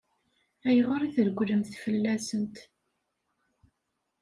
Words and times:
Ayɣer 0.67 1.01
i 1.03 1.09
tregglemt 1.15 1.73
fell-asent? 1.83 2.55